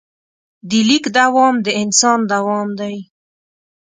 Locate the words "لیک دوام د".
0.87-1.67